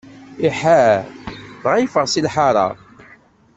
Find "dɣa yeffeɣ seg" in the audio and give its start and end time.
1.61-2.23